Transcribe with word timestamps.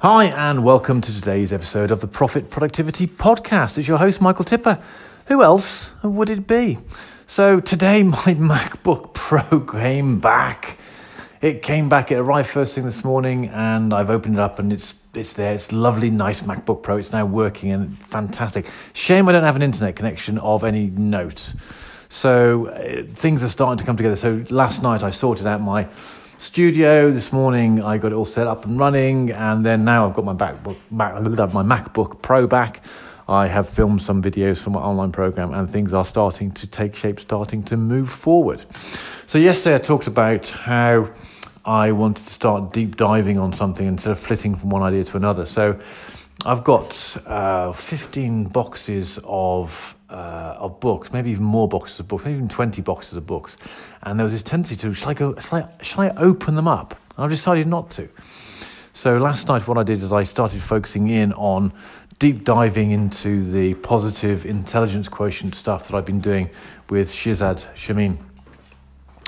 Hi, 0.00 0.26
and 0.26 0.62
welcome 0.62 1.00
to 1.00 1.12
today's 1.12 1.52
episode 1.52 1.90
of 1.90 1.98
the 1.98 2.06
Profit 2.06 2.50
Productivity 2.50 3.08
Podcast. 3.08 3.78
It's 3.78 3.88
your 3.88 3.98
host, 3.98 4.20
Michael 4.20 4.44
Tipper. 4.44 4.80
Who 5.26 5.42
else 5.42 5.90
would 6.04 6.30
it 6.30 6.46
be? 6.46 6.78
So, 7.26 7.58
today 7.58 8.02
my 8.04 8.16
MacBook 8.16 9.12
Pro 9.12 9.58
came 9.58 10.20
back. 10.20 10.78
It 11.40 11.62
came 11.62 11.88
back, 11.88 12.12
it 12.12 12.14
arrived 12.14 12.48
first 12.48 12.76
thing 12.76 12.84
this 12.84 13.02
morning, 13.02 13.48
and 13.48 13.92
I've 13.92 14.08
opened 14.08 14.36
it 14.36 14.40
up 14.40 14.60
and 14.60 14.72
it's 14.72 14.94
it's 15.14 15.32
there. 15.32 15.52
It's 15.52 15.72
lovely, 15.72 16.10
nice 16.10 16.42
MacBook 16.42 16.84
Pro. 16.84 16.98
It's 16.98 17.10
now 17.10 17.26
working 17.26 17.72
and 17.72 17.98
fantastic. 17.98 18.66
Shame 18.92 19.28
I 19.28 19.32
don't 19.32 19.42
have 19.42 19.56
an 19.56 19.62
internet 19.62 19.96
connection 19.96 20.38
of 20.38 20.62
any 20.62 20.90
note. 20.90 21.54
So 22.08 22.68
uh, 22.68 23.02
things 23.16 23.42
are 23.42 23.48
starting 23.48 23.78
to 23.78 23.84
come 23.84 23.96
together. 23.96 24.14
So 24.14 24.44
last 24.48 24.80
night 24.80 25.02
I 25.02 25.10
sorted 25.10 25.48
out 25.48 25.60
my 25.60 25.88
studio. 26.38 27.10
This 27.10 27.32
morning 27.32 27.82
I 27.82 27.98
got 27.98 28.12
it 28.12 28.14
all 28.14 28.24
set 28.24 28.46
up 28.46 28.64
and 28.64 28.78
running, 28.78 29.32
and 29.32 29.66
then 29.66 29.84
now 29.84 30.06
I've 30.06 30.14
got 30.14 30.24
my 30.24 30.34
MacBook, 30.34 30.76
Mac, 30.90 31.20
my 31.52 31.64
MacBook 31.64 32.22
Pro 32.22 32.46
back. 32.46 32.80
I 33.28 33.48
have 33.48 33.68
filmed 33.68 34.00
some 34.02 34.22
videos 34.22 34.58
for 34.58 34.70
my 34.70 34.78
online 34.78 35.10
program, 35.10 35.52
and 35.52 35.68
things 35.68 35.92
are 35.92 36.04
starting 36.04 36.52
to 36.52 36.66
take 36.68 36.94
shape, 36.94 37.18
starting 37.18 37.62
to 37.64 37.76
move 37.76 38.08
forward. 38.08 38.64
So 39.26 39.36
yesterday 39.38 39.74
I 39.74 39.78
talked 39.78 40.06
about 40.06 40.48
how 40.48 41.10
I 41.64 41.90
wanted 41.90 42.24
to 42.24 42.32
start 42.32 42.72
deep 42.72 42.96
diving 42.96 43.38
on 43.38 43.52
something 43.52 43.86
instead 43.86 44.12
of 44.12 44.18
flitting 44.20 44.54
from 44.54 44.70
one 44.70 44.82
idea 44.82 45.02
to 45.04 45.16
another. 45.16 45.44
So 45.44 45.78
I've 46.46 46.62
got 46.62 47.16
uh, 47.26 47.72
15 47.72 48.44
boxes 48.44 49.18
of 49.24 49.96
uh, 50.08 50.54
of 50.58 50.80
books, 50.80 51.12
maybe 51.12 51.30
even 51.30 51.44
more 51.44 51.68
boxes 51.68 52.00
of 52.00 52.08
books, 52.08 52.24
maybe 52.24 52.36
even 52.36 52.48
20 52.48 52.80
boxes 52.82 53.14
of 53.14 53.26
books. 53.26 53.56
And 54.02 54.18
there 54.18 54.24
was 54.24 54.32
this 54.32 54.42
tendency 54.42 54.76
to, 54.76 54.94
shall 54.94 55.10
I 55.10 55.14
go, 55.14 55.34
shall 55.38 55.58
I, 55.58 55.82
shall 55.82 56.00
I 56.00 56.08
open 56.10 56.54
them 56.54 56.68
up? 56.68 56.98
And 57.16 57.24
I've 57.24 57.30
decided 57.30 57.66
not 57.66 57.90
to. 57.92 58.08
So 58.94 59.18
last 59.18 59.48
night, 59.48 59.66
what 59.68 59.76
I 59.78 59.82
did 59.82 60.02
is 60.02 60.12
I 60.12 60.22
started 60.22 60.62
focusing 60.62 61.08
in 61.08 61.32
on 61.34 61.72
deep 62.18 62.44
diving 62.44 62.92
into 62.92 63.44
the 63.50 63.74
positive 63.74 64.46
intelligence 64.46 65.08
quotient 65.08 65.54
stuff 65.54 65.88
that 65.88 65.96
I've 65.96 66.06
been 66.06 66.20
doing 66.20 66.50
with 66.88 67.10
Shirzad 67.10 67.66
Chamine 67.74 68.18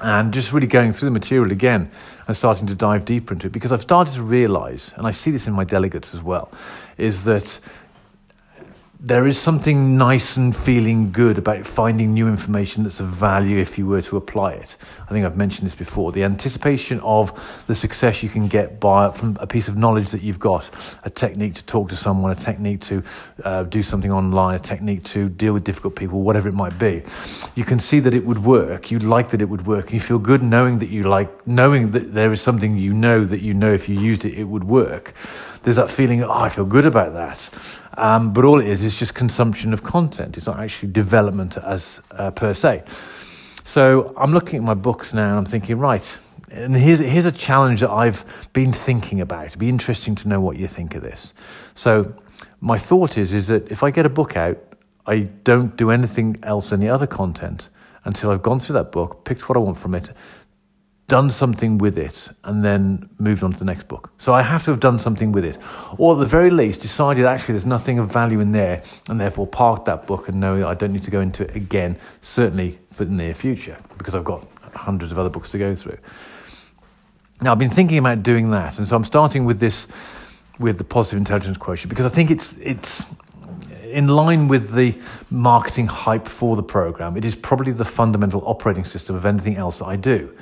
and 0.00 0.32
just 0.32 0.52
really 0.52 0.66
going 0.66 0.92
through 0.92 1.08
the 1.08 1.12
material 1.12 1.52
again 1.52 1.90
and 2.26 2.36
starting 2.36 2.66
to 2.66 2.74
dive 2.74 3.04
deeper 3.04 3.34
into 3.34 3.46
it 3.46 3.52
because 3.52 3.72
I've 3.72 3.82
started 3.82 4.14
to 4.14 4.22
realize, 4.22 4.92
and 4.96 5.06
I 5.06 5.10
see 5.10 5.30
this 5.30 5.46
in 5.46 5.52
my 5.52 5.64
delegates 5.64 6.14
as 6.14 6.22
well, 6.22 6.50
is 6.98 7.24
that 7.24 7.60
there 9.04 9.26
is 9.26 9.38
something 9.38 9.98
nice 9.98 10.38
and 10.38 10.56
feeling 10.56 11.12
good 11.12 11.36
about 11.36 11.66
finding 11.66 12.14
new 12.14 12.26
information 12.26 12.84
that's 12.84 13.00
of 13.00 13.08
value 13.08 13.58
if 13.58 13.76
you 13.76 13.86
were 13.86 14.00
to 14.00 14.16
apply 14.16 14.52
it. 14.52 14.78
I 15.06 15.12
think 15.12 15.26
I've 15.26 15.36
mentioned 15.36 15.66
this 15.66 15.74
before. 15.74 16.10
The 16.10 16.24
anticipation 16.24 17.00
of 17.00 17.64
the 17.66 17.74
success 17.74 18.22
you 18.22 18.30
can 18.30 18.48
get 18.48 18.80
by 18.80 19.10
from 19.10 19.36
a 19.40 19.46
piece 19.46 19.68
of 19.68 19.76
knowledge 19.76 20.10
that 20.12 20.22
you've 20.22 20.38
got, 20.38 20.70
a 21.04 21.10
technique 21.10 21.52
to 21.56 21.64
talk 21.64 21.90
to 21.90 21.96
someone, 21.96 22.32
a 22.32 22.34
technique 22.34 22.80
to 22.82 23.02
uh, 23.44 23.64
do 23.64 23.82
something 23.82 24.10
online, 24.10 24.54
a 24.54 24.58
technique 24.58 25.02
to 25.04 25.28
deal 25.28 25.52
with 25.52 25.64
difficult 25.64 25.96
people, 25.96 26.22
whatever 26.22 26.48
it 26.48 26.54
might 26.54 26.78
be. 26.78 27.02
You 27.56 27.64
can 27.64 27.80
see 27.80 28.00
that 28.00 28.14
it 28.14 28.24
would 28.24 28.42
work. 28.42 28.90
You 28.90 29.00
like 29.00 29.28
that 29.30 29.42
it 29.42 29.50
would 29.50 29.66
work, 29.66 29.84
and 29.84 29.92
you 29.92 30.00
feel 30.00 30.18
good 30.18 30.42
knowing 30.42 30.78
that 30.78 30.88
you 30.88 31.02
like 31.02 31.46
knowing 31.46 31.90
that 31.90 32.14
there 32.14 32.32
is 32.32 32.40
something 32.40 32.78
you 32.78 32.94
know 32.94 33.22
that 33.26 33.42
you 33.42 33.52
know 33.52 33.74
if 33.74 33.86
you 33.86 34.00
used 34.00 34.24
it, 34.24 34.32
it 34.32 34.44
would 34.44 34.64
work. 34.64 35.12
There's 35.62 35.76
that 35.76 35.90
feeling, 35.90 36.22
oh, 36.22 36.30
I 36.30 36.50
feel 36.50 36.66
good 36.66 36.84
about 36.84 37.14
that. 37.14 37.50
Um, 37.96 38.32
but 38.32 38.44
all 38.44 38.60
it 38.60 38.66
is 38.66 38.82
is 38.82 38.96
just 38.96 39.14
consumption 39.14 39.72
of 39.72 39.82
content. 39.82 40.36
It's 40.36 40.46
not 40.46 40.58
actually 40.58 40.92
development 40.92 41.56
as 41.56 42.00
uh, 42.10 42.30
per 42.30 42.54
se. 42.54 42.82
So 43.64 44.12
I'm 44.16 44.32
looking 44.32 44.58
at 44.58 44.62
my 44.62 44.74
books 44.74 45.14
now 45.14 45.30
and 45.30 45.38
I'm 45.38 45.44
thinking, 45.46 45.78
right, 45.78 46.18
and 46.50 46.76
here's, 46.76 47.00
here's 47.00 47.26
a 47.26 47.32
challenge 47.32 47.80
that 47.80 47.90
I've 47.90 48.24
been 48.52 48.72
thinking 48.72 49.20
about. 49.20 49.46
It'd 49.46 49.58
be 49.58 49.68
interesting 49.68 50.14
to 50.16 50.28
know 50.28 50.40
what 50.40 50.56
you 50.56 50.68
think 50.68 50.94
of 50.94 51.02
this. 51.02 51.34
So 51.74 52.14
my 52.60 52.78
thought 52.78 53.18
is, 53.18 53.32
is 53.32 53.48
that 53.48 53.70
if 53.70 53.82
I 53.82 53.90
get 53.90 54.06
a 54.06 54.10
book 54.10 54.36
out, 54.36 54.58
I 55.06 55.20
don't 55.44 55.76
do 55.76 55.90
anything 55.90 56.36
else, 56.42 56.72
any 56.72 56.88
other 56.88 57.06
content, 57.06 57.68
until 58.04 58.30
I've 58.30 58.42
gone 58.42 58.58
through 58.60 58.74
that 58.74 58.92
book, 58.92 59.24
picked 59.24 59.48
what 59.48 59.56
I 59.56 59.60
want 59.60 59.78
from 59.78 59.94
it, 59.94 60.10
done 61.06 61.30
something 61.30 61.76
with 61.78 61.98
it 61.98 62.28
and 62.44 62.64
then 62.64 63.08
moved 63.18 63.42
on 63.42 63.52
to 63.52 63.58
the 63.58 63.64
next 63.64 63.88
book. 63.88 64.10
So 64.16 64.32
I 64.32 64.40
have 64.40 64.64
to 64.64 64.70
have 64.70 64.80
done 64.80 64.98
something 64.98 65.32
with 65.32 65.44
it. 65.44 65.58
Or 65.98 66.14
at 66.14 66.18
the 66.18 66.26
very 66.26 66.50
least, 66.50 66.80
decided 66.80 67.26
actually 67.26 67.52
there's 67.52 67.66
nothing 67.66 67.98
of 67.98 68.10
value 68.10 68.40
in 68.40 68.52
there 68.52 68.82
and 69.08 69.20
therefore 69.20 69.46
parked 69.46 69.84
that 69.84 70.06
book 70.06 70.28
and 70.28 70.40
know 70.40 70.66
I 70.66 70.74
don't 70.74 70.92
need 70.92 71.04
to 71.04 71.10
go 71.10 71.20
into 71.20 71.44
it 71.44 71.54
again, 71.54 71.98
certainly 72.22 72.78
for 72.92 73.04
the 73.04 73.12
near 73.12 73.34
future, 73.34 73.76
because 73.98 74.14
I've 74.14 74.24
got 74.24 74.46
hundreds 74.74 75.12
of 75.12 75.18
other 75.18 75.28
books 75.28 75.50
to 75.50 75.58
go 75.58 75.74
through. 75.74 75.98
Now, 77.42 77.52
I've 77.52 77.58
been 77.58 77.70
thinking 77.70 77.98
about 77.98 78.22
doing 78.22 78.50
that. 78.52 78.78
And 78.78 78.88
so 78.88 78.96
I'm 78.96 79.04
starting 79.04 79.44
with 79.44 79.60
this, 79.60 79.86
with 80.58 80.78
the 80.78 80.84
positive 80.84 81.18
intelligence 81.18 81.58
quotient, 81.58 81.90
because 81.90 82.06
I 82.06 82.08
think 82.08 82.30
it's, 82.30 82.56
it's, 82.58 83.14
in 83.82 84.08
line 84.08 84.48
with 84.48 84.72
the 84.72 84.98
marketing 85.30 85.86
hype 85.86 86.26
for 86.26 86.56
the 86.56 86.62
program, 86.62 87.16
it 87.16 87.24
is 87.24 87.36
probably 87.36 87.72
the 87.72 87.84
fundamental 87.84 88.42
operating 88.46 88.84
system 88.84 89.14
of 89.14 89.26
anything 89.26 89.56
else 89.56 89.80
that 89.80 89.84
I 89.84 89.96
do 89.96 90.34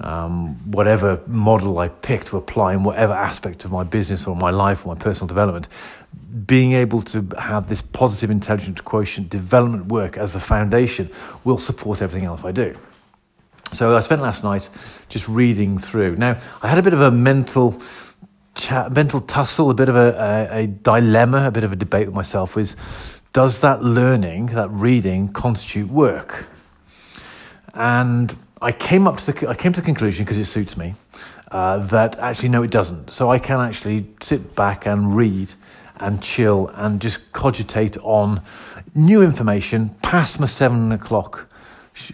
um, 0.00 0.54
whatever 0.70 1.20
model 1.26 1.78
I 1.78 1.88
pick 1.88 2.24
to 2.26 2.36
apply 2.36 2.74
in 2.74 2.84
whatever 2.84 3.12
aspect 3.12 3.64
of 3.64 3.72
my 3.72 3.84
business 3.84 4.26
or 4.26 4.36
my 4.36 4.50
life 4.50 4.86
or 4.86 4.94
my 4.94 5.00
personal 5.00 5.26
development, 5.26 5.68
being 6.46 6.72
able 6.72 7.02
to 7.02 7.26
have 7.38 7.68
this 7.68 7.82
positive 7.82 8.30
intelligence 8.30 8.80
quotient 8.80 9.28
development 9.28 9.86
work 9.86 10.16
as 10.16 10.34
a 10.34 10.40
foundation 10.40 11.10
will 11.44 11.58
support 11.58 12.00
everything 12.00 12.26
else 12.26 12.44
I 12.44 12.52
do. 12.52 12.74
So 13.72 13.96
I 13.96 14.00
spent 14.00 14.22
last 14.22 14.44
night 14.44 14.70
just 15.08 15.28
reading 15.28 15.78
through. 15.78 16.16
Now, 16.16 16.40
I 16.62 16.68
had 16.68 16.78
a 16.78 16.82
bit 16.82 16.94
of 16.94 17.00
a 17.00 17.10
mental 17.10 17.80
chat, 18.54 18.92
mental 18.92 19.20
tussle, 19.20 19.70
a 19.70 19.74
bit 19.74 19.88
of 19.88 19.96
a, 19.96 20.48
a, 20.52 20.58
a 20.62 20.66
dilemma, 20.66 21.46
a 21.46 21.50
bit 21.50 21.64
of 21.64 21.72
a 21.72 21.76
debate 21.76 22.06
with 22.06 22.14
myself 22.14 22.56
is 22.56 22.76
does 23.32 23.60
that 23.60 23.82
learning, 23.82 24.46
that 24.46 24.70
reading 24.70 25.28
constitute 25.28 25.90
work? 25.90 26.46
And 27.78 28.34
I 28.60 28.72
came 28.72 29.06
up 29.06 29.18
to 29.18 29.32
the 29.32 29.48
I 29.48 29.54
came 29.54 29.72
to 29.72 29.80
the 29.80 29.84
conclusion 29.84 30.24
because 30.24 30.36
it 30.36 30.46
suits 30.46 30.76
me 30.76 30.96
uh, 31.52 31.78
that 31.86 32.18
actually 32.18 32.48
no, 32.48 32.64
it 32.64 32.72
doesn't. 32.72 33.12
So 33.12 33.30
I 33.30 33.38
can 33.38 33.60
actually 33.60 34.04
sit 34.20 34.56
back 34.56 34.86
and 34.86 35.16
read 35.16 35.52
and 36.00 36.20
chill 36.20 36.72
and 36.74 37.00
just 37.00 37.32
cogitate 37.32 37.96
on 37.98 38.42
new 38.96 39.22
information 39.22 39.90
past 40.02 40.40
my 40.40 40.46
seven 40.46 40.90
o'clock 40.90 41.48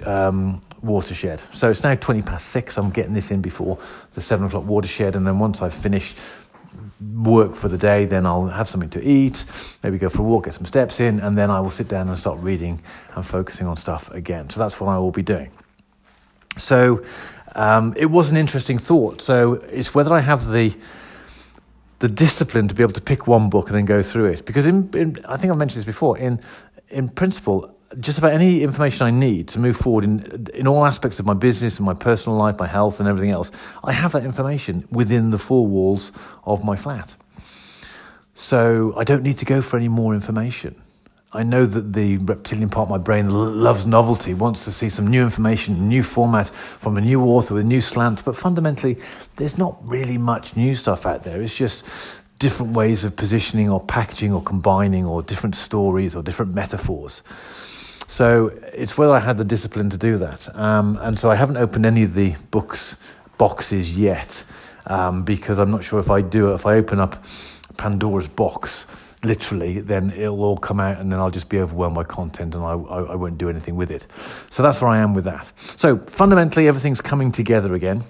um, 0.05 0.61
watershed. 0.83 1.41
So 1.55 1.71
it's 1.71 1.83
now 1.83 1.95
twenty 1.95 2.21
past 2.21 2.49
six. 2.49 2.77
I'm 2.77 2.91
getting 2.91 3.15
this 3.15 3.31
in 3.31 3.41
before 3.41 3.79
the 4.13 4.21
seven 4.21 4.47
o'clock 4.47 4.67
watershed, 4.67 5.17
and 5.17 5.27
then 5.27 5.39
once 5.39 5.63
I've 5.63 5.73
finished 5.73 6.19
work 7.01 7.55
for 7.55 7.69
the 7.69 7.79
day, 7.79 8.05
then 8.05 8.27
I'll 8.27 8.47
have 8.47 8.69
something 8.69 8.91
to 8.91 9.03
eat, 9.03 9.45
maybe 9.83 9.99
go 9.99 10.09
for 10.09 10.23
a 10.23 10.25
walk, 10.25 10.45
get 10.45 10.55
some 10.55 10.67
steps 10.67 11.01
in, 11.01 11.21
and 11.21 11.37
then 11.37 11.51
I 11.51 11.61
will 11.61 11.71
sit 11.71 11.89
down 11.89 12.09
and 12.09 12.19
start 12.19 12.39
reading 12.41 12.83
and 13.15 13.27
focusing 13.27 13.67
on 13.67 13.77
stuff 13.77 14.11
again. 14.11 14.51
So 14.51 14.61
that's 14.61 14.81
what 14.81 14.89
I 14.89 14.99
will 14.99 15.11
be 15.11 15.23
doing. 15.23 15.51
So 16.57 17.05
um, 17.55 17.95
it 17.97 18.07
was 18.07 18.31
an 18.31 18.37
interesting 18.37 18.79
thought. 18.79 19.21
So 19.21 19.55
it's 19.55 19.95
whether 19.95 20.15
I 20.15 20.21
have 20.21 20.51
the 20.51 20.75
the 22.01 22.09
discipline 22.09 22.69
to 22.69 22.75
be 22.75 22.83
able 22.83 22.93
to 22.93 23.01
pick 23.01 23.27
one 23.27 23.49
book 23.49 23.69
and 23.69 23.79
then 23.79 23.87
go 23.87 24.03
through 24.03 24.27
it. 24.27 24.45
Because 24.45 24.67
in, 24.67 24.91
in, 24.95 25.25
I 25.27 25.39
think 25.39 25.51
I've 25.51 25.59
mentioned 25.59 25.81
this 25.81 25.87
before. 25.87 26.19
In 26.19 26.41
in 26.91 27.09
principle, 27.09 27.74
just 28.01 28.19
about 28.19 28.33
any 28.33 28.63
information 28.63 29.07
I 29.07 29.11
need 29.11 29.49
to 29.49 29.59
move 29.59 29.77
forward 29.77 30.05
in 30.05 30.49
in 30.55 30.67
all 30.67 30.85
aspects 30.85 31.21
of 31.21 31.27
my 31.27 31.35
business 31.35 31.79
and 31.79 31.87
my 31.87 31.95
personal 31.95 32.39
life, 32.39 32.59
my 32.59 32.67
health, 32.67 33.01
and 33.01 33.09
everything 33.09 33.31
else, 33.31 33.51
I 33.83 33.93
have 33.93 34.13
that 34.13 34.25
information 34.25 34.87
within 34.91 35.31
the 35.31 35.39
four 35.39 35.67
walls 35.67 36.13
of 36.45 36.65
my 36.65 36.77
flat. 36.77 37.15
So 38.35 38.95
I 38.97 39.05
don't 39.05 39.23
need 39.23 39.39
to 39.39 39.45
go 39.45 39.63
for 39.63 39.77
any 39.77 39.89
more 39.89 40.15
information. 40.15 40.75
I 41.33 41.43
know 41.43 41.67
that 41.67 41.93
the 41.93 42.19
reptilian 42.19 42.69
part 42.69 42.87
of 42.87 42.91
my 42.91 42.99
brain 42.99 43.29
loves 43.29 43.87
novelty, 43.87 44.35
wants 44.35 44.65
to 44.67 44.73
see 44.73 44.89
some 44.89 45.09
new 45.09 45.23
information, 45.23 45.89
new 45.89 46.05
format 46.05 46.49
from 46.49 46.97
a 46.97 47.01
new 47.01 47.25
author 47.25 47.55
with 47.55 47.67
new 47.67 47.81
slants, 47.81 48.23
but 48.23 48.37
fundamentally, 48.37 48.99
there's 49.35 49.59
not 49.59 49.77
really 49.83 50.17
much 50.17 50.57
new 50.57 50.77
stuff 50.77 51.07
out 51.07 51.25
there. 51.25 51.43
It's 51.43 51.55
just 51.55 51.85
different 52.39 52.73
ways 52.73 53.05
of 53.05 53.17
positioning 53.17 53.69
or 53.69 53.81
packaging 53.81 54.33
or 54.33 54.43
combining 54.43 55.05
or 55.05 55.23
different 55.23 55.57
stories 55.57 56.15
or 56.15 56.23
different 56.23 56.55
metaphors. 56.55 57.23
So 58.15 58.53
it's 58.73 58.97
whether 58.97 59.13
I 59.13 59.19
had 59.19 59.39
the 59.39 59.45
discipline 59.45 59.91
to 59.91 59.97
do 59.97 60.19
that. 60.19 60.47
Um, 60.57 61.01
and 61.03 61.19
so 61.19 61.33
I 61.33 61.35
haven't 61.35 61.57
opened 61.57 61.85
any 61.85 62.05
of 62.05 62.15
the 62.15 62.37
books 62.53 62.97
boxes 63.39 63.99
yet 63.99 64.45
um, 64.87 65.25
because 65.25 65.59
I'm 65.59 65.73
not 65.73 65.83
sure 65.83 65.99
if 65.99 66.11
I 66.11 66.21
do 66.21 66.53
it, 66.53 66.55
if 66.55 66.65
I 66.65 66.77
open 66.77 67.01
up 67.01 67.25
Pandora's 67.77 68.29
box 68.29 68.87
literally, 69.25 69.81
then 69.81 70.13
it'll 70.13 70.45
all 70.45 70.57
come 70.57 70.79
out 70.79 71.01
and 71.01 71.11
then 71.11 71.19
I'll 71.19 71.33
just 71.33 71.49
be 71.49 71.59
overwhelmed 71.59 71.97
by 71.97 72.05
content 72.05 72.55
and 72.55 72.63
I, 72.63 72.75
I, 72.75 73.01
I, 73.01 73.15
won't 73.17 73.37
do 73.37 73.49
anything 73.51 73.75
with 73.75 73.91
it. 73.91 74.07
So 74.49 74.63
that's 74.63 74.81
where 74.81 74.91
I 74.91 74.99
am 74.99 75.13
with 75.15 75.25
that. 75.25 75.51
So 75.57 75.99
fundamentally, 75.99 76.69
everything's 76.69 77.01
coming 77.01 77.33
together 77.33 77.75
again. 77.75 78.05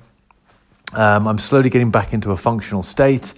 Um, 0.93 1.27
I'm 1.27 1.39
slowly 1.39 1.71
getting 1.71 1.91
back 1.91 2.13
into 2.13 2.33
a 2.33 2.37
functional 2.37 2.83
state. 2.83 3.33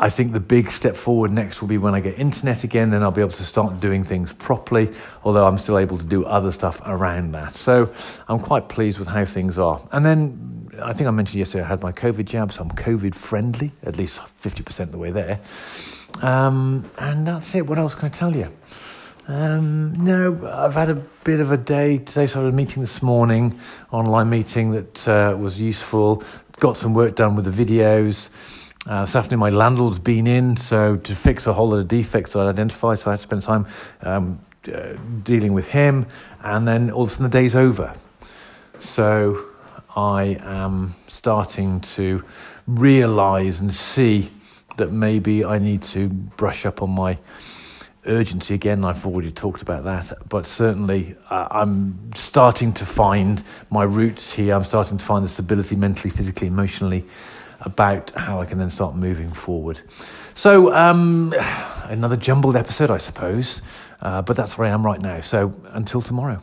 I 0.00 0.10
think 0.10 0.32
the 0.32 0.40
big 0.40 0.70
step 0.70 0.94
forward 0.94 1.32
next 1.32 1.60
will 1.60 1.68
be 1.68 1.78
when 1.78 1.94
I 1.94 2.00
get 2.00 2.18
internet 2.18 2.62
again, 2.62 2.90
then 2.90 3.02
I'll 3.02 3.10
be 3.10 3.20
able 3.20 3.32
to 3.32 3.42
start 3.42 3.80
doing 3.80 4.04
things 4.04 4.32
properly, 4.32 4.92
although 5.24 5.46
I'm 5.46 5.58
still 5.58 5.76
able 5.76 5.98
to 5.98 6.04
do 6.04 6.24
other 6.24 6.52
stuff 6.52 6.80
around 6.86 7.32
that. 7.32 7.56
So 7.56 7.92
I'm 8.28 8.38
quite 8.38 8.68
pleased 8.68 9.00
with 9.00 9.08
how 9.08 9.24
things 9.24 9.58
are. 9.58 9.80
And 9.90 10.06
then 10.06 10.70
I 10.80 10.92
think 10.92 11.08
I 11.08 11.10
mentioned 11.10 11.40
yesterday 11.40 11.64
I 11.64 11.66
had 11.66 11.82
my 11.82 11.90
COVID 11.90 12.26
jab, 12.26 12.52
so 12.52 12.62
I'm 12.62 12.70
COVID 12.70 13.14
friendly, 13.14 13.72
at 13.82 13.96
least 13.96 14.20
50% 14.42 14.80
of 14.80 14.92
the 14.92 14.98
way 14.98 15.10
there. 15.10 15.40
Um, 16.22 16.88
and 16.98 17.26
that's 17.26 17.54
it. 17.56 17.66
What 17.66 17.78
else 17.78 17.96
can 17.96 18.06
I 18.06 18.10
tell 18.10 18.34
you? 18.34 18.52
Um, 19.26 19.92
no, 19.94 20.48
I've 20.50 20.74
had 20.74 20.90
a 20.90 20.94
bit 20.94 21.40
of 21.40 21.52
a 21.52 21.56
day 21.56 21.98
today. 21.98 22.26
So 22.26 22.40
I 22.40 22.44
had 22.44 22.52
a 22.52 22.56
meeting 22.56 22.80
this 22.80 23.02
morning, 23.02 23.58
online 23.90 24.30
meeting 24.30 24.70
that 24.70 25.08
uh, 25.08 25.36
was 25.36 25.60
useful. 25.60 26.22
Got 26.60 26.76
some 26.76 26.94
work 26.94 27.14
done 27.14 27.36
with 27.36 27.44
the 27.44 27.66
videos. 27.66 28.30
Uh, 28.88 29.02
this 29.02 29.14
afternoon, 29.14 29.38
my 29.38 29.50
landlord's 29.50 29.98
been 29.98 30.26
in, 30.26 30.56
so 30.56 30.96
to 30.96 31.14
fix 31.14 31.46
a 31.46 31.52
whole 31.52 31.68
lot 31.68 31.76
of 31.76 31.88
defects 31.88 32.34
I'd 32.34 32.48
identified, 32.48 32.98
so 32.98 33.10
I 33.10 33.12
had 33.12 33.18
to 33.18 33.22
spend 33.22 33.42
time 33.42 33.66
um, 34.00 34.40
uh, 34.72 34.94
dealing 35.24 35.52
with 35.52 35.68
him, 35.68 36.06
and 36.42 36.66
then 36.66 36.90
all 36.90 37.02
of 37.02 37.10
a 37.10 37.12
sudden 37.12 37.30
the 37.30 37.38
day's 37.38 37.54
over. 37.54 37.92
So 38.78 39.44
I 39.94 40.38
am 40.40 40.94
starting 41.06 41.82
to 41.82 42.24
realise 42.66 43.60
and 43.60 43.70
see 43.70 44.32
that 44.78 44.90
maybe 44.90 45.44
I 45.44 45.58
need 45.58 45.82
to 45.82 46.08
brush 46.08 46.64
up 46.64 46.80
on 46.80 46.88
my 46.88 47.18
urgency 48.06 48.54
again. 48.54 48.86
I've 48.86 49.04
already 49.04 49.32
talked 49.32 49.60
about 49.60 49.84
that, 49.84 50.30
but 50.30 50.46
certainly 50.46 51.14
uh, 51.28 51.46
I'm 51.50 52.10
starting 52.14 52.72
to 52.72 52.86
find 52.86 53.44
my 53.68 53.82
roots 53.82 54.32
here. 54.32 54.54
I'm 54.54 54.64
starting 54.64 54.96
to 54.96 55.04
find 55.04 55.22
the 55.22 55.28
stability 55.28 55.76
mentally, 55.76 56.08
physically, 56.08 56.46
emotionally 56.46 57.04
about 57.60 58.10
how 58.10 58.40
I 58.40 58.46
can 58.46 58.58
then 58.58 58.70
start 58.70 58.94
moving 58.94 59.32
forward. 59.32 59.80
So, 60.34 60.72
um, 60.74 61.34
another 61.84 62.16
jumbled 62.16 62.56
episode, 62.56 62.90
I 62.90 62.98
suppose, 62.98 63.62
uh, 64.00 64.22
but 64.22 64.36
that's 64.36 64.56
where 64.56 64.68
I 64.68 64.70
am 64.70 64.84
right 64.86 65.00
now. 65.00 65.20
So, 65.20 65.52
until 65.72 66.00
tomorrow. 66.00 66.40